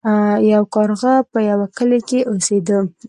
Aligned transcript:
یو 0.53 0.63
کارغه 0.75 1.13
په 1.31 1.39
یوه 1.49 1.67
کلي 1.77 1.99
کې 2.09 2.19
اوسیده. 2.31 2.77